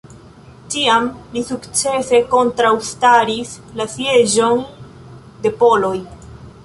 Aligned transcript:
Tiam 0.75 1.09
li 1.35 1.43
sukcese 1.49 2.21
kontraŭstaris 2.31 3.53
la 3.81 3.87
sieĝon 3.97 4.65
de 5.45 5.53
poloj. 5.63 5.97